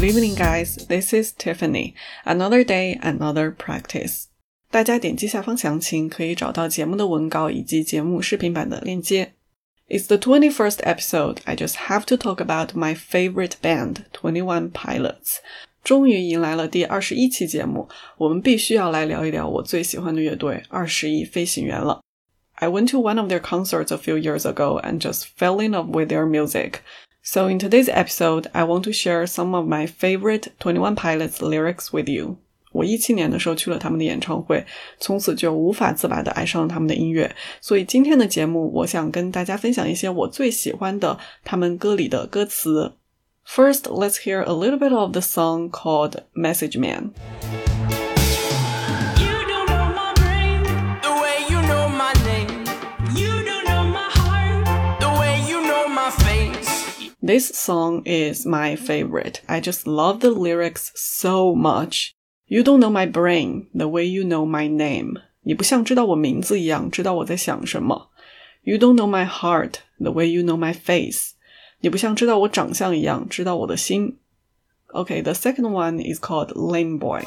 [0.00, 0.76] Good evening, guys.
[0.88, 1.94] This is Tiffany.
[2.24, 4.24] Another day, another practice.
[4.70, 9.32] 大家点击下方详情，可以找到节目的文稿以及节目视频版的链接。
[9.88, 11.38] It's the 21st episode.
[11.44, 15.36] I just have to talk about my favorite band, Twenty One Pilots.
[15.84, 17.88] 终于迎来了第二十一期节目，
[18.18, 22.00] 我们必须要来聊一聊我最喜欢的乐队二十一飞行员了。
[22.54, 25.90] I went to one of their concerts a few years ago and just fell in love
[25.92, 26.80] with their music.
[27.22, 31.38] So in today's episode, I want to share some of my favorite Twenty One Pilots
[31.40, 32.36] lyrics with you.
[32.72, 34.64] 我一七年的时候去了他们的演唱会，
[35.00, 37.34] 从此就无法自拔的爱上了他们的音乐。
[37.60, 42.92] 所以今天的节目，我想跟大家分享一些我最喜欢的他们歌里的歌词。
[43.46, 47.12] First, let's hear a little bit of the song called Message Man.
[57.31, 59.39] This song is my favorite.
[59.47, 62.13] I just love the lyrics so much.
[62.45, 65.13] You don't know my brain the way you know my name.
[65.43, 68.09] 你不像知道我名字一样知道我在想什么。
[68.63, 71.35] You don't know my heart the way you know my face.
[71.79, 74.17] 你不像知道我长相一样知道我的心。
[74.93, 77.23] Okay, the second one is called Lane Boy.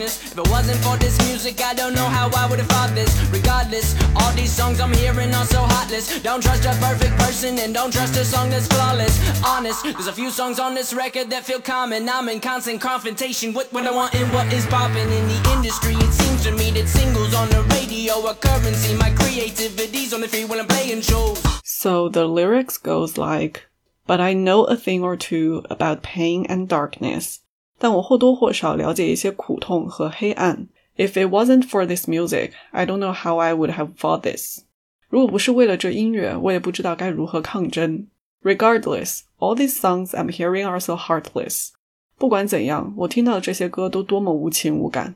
[0.00, 3.10] If it wasn't for this music, I don't know how I would have thought this.
[3.30, 6.20] Regardless, all these songs I'm hearing are so heartless.
[6.22, 9.18] Don't trust a perfect person and don't trust a song that's flawless.
[9.44, 12.08] Honest, there's a few songs on this record that feel common.
[12.08, 15.94] I'm in constant confrontation with what I want and what is popping in the industry.
[15.94, 18.94] It seems to me that singles on the radio are currency.
[18.96, 21.42] My creativity's on the free when I'm playing shows.
[21.64, 23.66] So the lyrics goes like,
[24.06, 27.40] but I know a thing or two about pain and darkness.
[27.77, 30.67] 但我或多或少了解一些苦痛和黑暗。
[30.95, 34.61] If it wasn't for this music, I don't know how I would have fought this.
[35.09, 38.07] 如果不是为了这音乐，我也不知道该如何抗争。
[38.43, 41.69] Regardless, all these songs I'm hearing are so heartless.
[42.17, 45.15] 不管怎样，我听到的这些歌都多么无情无感。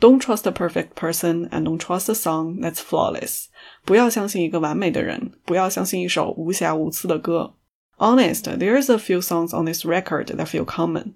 [0.00, 3.46] Don't trust a perfect person and don't trust a song that's flawless.
[3.84, 7.54] 不要相信一个完美的人，不要相信一首无瑕无疵的歌。
[7.98, 11.14] Honest, there's a few songs on this record that feel common.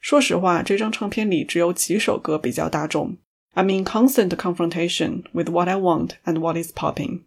[0.00, 3.16] 说实话，这张唱片里只有几首歌比较大众。
[3.54, 7.20] I'm in constant confrontation with what I want and what is popping。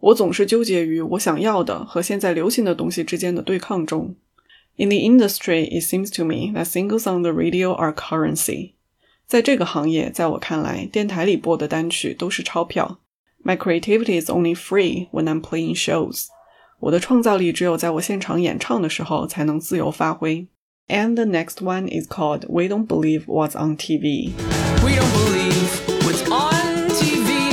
[0.00, 4.14] 我总是纠结于我想要的和现在流行的东西之间的对抗中。
[4.76, 8.72] In the industry, it seems to me that singles on the radio are currency。
[9.26, 13.00] 在这个行业，在我看来，电台里播的单曲都是钞票。
[13.44, 16.26] My creativity is only free when I'm playing shows。
[16.80, 20.46] 我的创造力只有在我现场演唱的时候才能自由发挥。
[20.88, 24.32] And the next one is called We Don't Believe What's on TV.
[24.82, 27.52] We don't believe what's on TV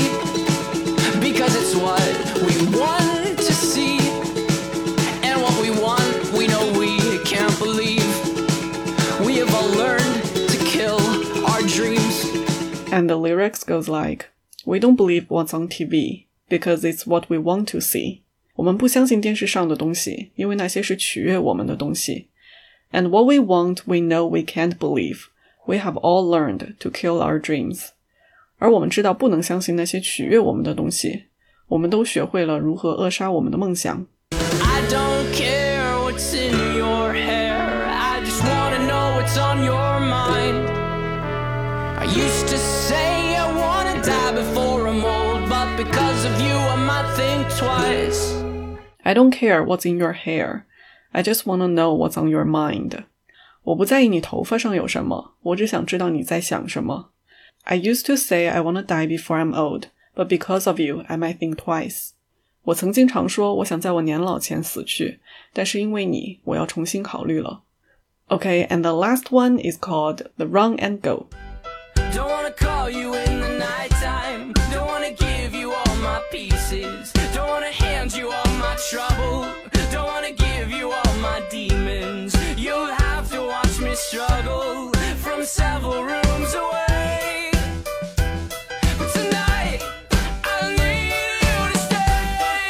[1.22, 2.02] because it's what
[2.42, 4.00] we want to see.
[5.22, 8.06] And what we want, we know we can't believe.
[9.26, 11.00] We have all learned to kill
[11.46, 12.24] our dreams.
[12.94, 14.30] And the lyrics goes like,
[14.66, 18.22] We don't believe what's on TV because it's what we want to see.
[18.56, 22.28] 我们不相信电视上的东西，因为那些是取悦我们的东西。
[22.92, 25.30] and what we want, we know we can't believe.
[25.68, 27.90] We have all learned to kill our dreams.
[28.58, 31.26] 而我们知道不能相信那些取悦我们的东西，
[31.68, 34.06] 我们都学会了如何扼杀我们的梦想。
[34.32, 37.58] I don't care what's in your hair.
[37.88, 40.70] I just wanna know what's on your mind.
[41.98, 46.78] I used to say I wanna die before I'm old, but because of you, I
[46.78, 48.34] might think twice.
[49.04, 50.66] I don't care what's in your hair.
[51.12, 53.06] I just wanna know what's on your mind。
[53.64, 57.12] 我不在意你头发上有什么，我只想知道你在想什么。
[57.64, 61.38] I used to say I wanna die before I'm old, but because of you, I might
[61.38, 62.10] think twice。
[62.64, 65.20] 我曾经常说我想在我年老前死去，
[65.54, 67.62] 但是因为你，我要重新考虑了。
[68.28, 71.28] Okay, and the last one is called the Run and Go.
[72.14, 72.46] Don't
[84.00, 87.52] struggle from several rooms away.
[88.98, 89.82] But tonight,
[90.44, 91.12] I need
[91.42, 92.70] you to stay.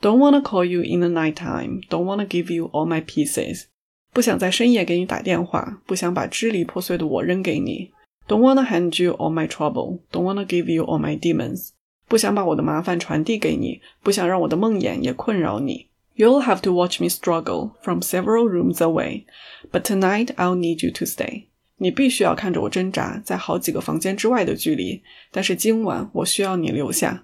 [0.00, 1.80] Don't wanna call you in the nighttime.
[1.88, 3.66] Don't wanna give you all my pieces.
[4.12, 7.90] 不想在深夜给你打电话，不想把支离破碎的我扔给你。
[8.28, 10.00] Don't wanna hand you all my trouble.
[10.12, 11.70] Don't wanna give you all my demons.
[12.08, 15.88] 不想把我的麻烦传递给你，不想让我的梦魇也困扰你。
[16.21, 19.25] You'll have to watch me struggle from several rooms away,
[19.71, 21.47] but tonight I'll need you to stay.
[21.77, 25.01] 你必须要看着我挣扎在好几个房间之外的距离，
[25.31, 27.23] 但是今晚我需要你留下。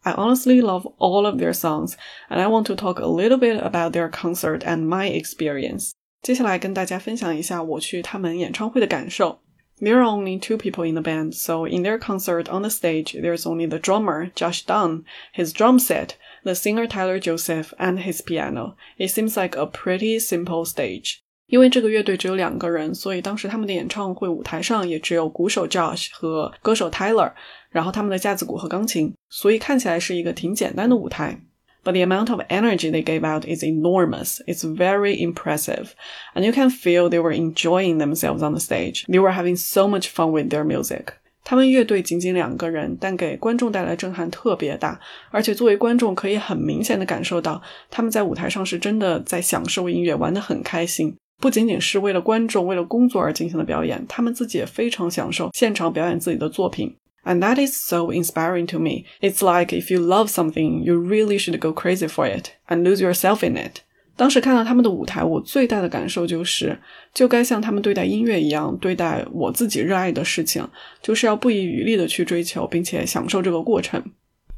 [0.00, 1.92] I honestly love all of their songs,
[2.28, 5.92] and I want to talk a little bit about their concert and my experience.
[6.20, 9.38] 接下来跟大家分享一下我去他们演唱会的感受。
[9.78, 13.42] There are only two people in the band, so in their concert on the stage, there's
[13.42, 18.75] only the drummer, Josh Dun, his drum set, the singer Tyler Joseph, and his piano.
[18.97, 21.19] It seems like a pretty simple stage.
[21.47, 27.33] 因为这个乐队只有两个人，所以当时他们的演唱会舞台上也只有鼓手 Josh 和歌手 Tyler，
[27.69, 31.41] 然后他们的架子鼓和钢琴，所以看起来是一个挺简单的舞台。
[31.83, 34.41] but the amount of energy they gave out is enormous.
[34.47, 35.95] It's very impressive.
[36.35, 39.05] And you can feel they were enjoying themselves on the stage.
[39.07, 41.13] They were having so much fun with their music.
[41.48, 44.98] 他们乐队仅仅两个人，但给观众带来震撼特别大。
[45.30, 51.16] 而且作为观众，可以很明显的感受到他们在舞台上是真的在享受音乐，玩得很开心。
[51.40, 56.96] 不仅仅是为了观众、为了工作而进行的表演，他们自己也非常享受现场表演自己的作品。
[57.26, 59.04] and that is so inspiring to me.
[59.20, 63.00] It's like if you love something, you really should go crazy for it and lose
[63.00, 63.82] yourself in it.
[64.15, 66.77] 当时看到他们的舞台，我最大的感受就是，
[67.13, 70.67] 就该像他们对待音乐一样对待我自己热爱的事情，
[71.01, 74.03] 就是要不遗余力的去追求，并且享受这个过程。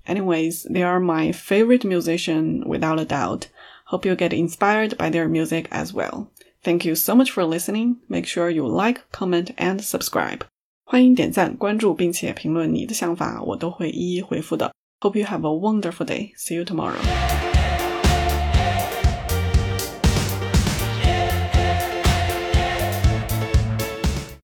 [0.05, 3.43] Anyways, they are my favorite musician without a doubt.
[3.85, 6.27] Hope you get inspired by their music as well.
[6.63, 7.97] Thank you so much for listening.
[8.07, 10.39] Make sure you like, comment, and subscribe.
[10.83, 14.73] 欢迎点赞、关注，并且评论你的想法，我都会一一回复的。
[14.99, 16.31] Hope you have a wonderful day.
[16.35, 17.46] See you tomorrow.